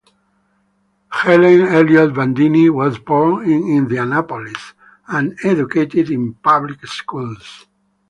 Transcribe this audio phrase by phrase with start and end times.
[1.11, 4.73] Helen Elliott Bandini was born in Indianapolis
[5.07, 7.67] and educated in public schools.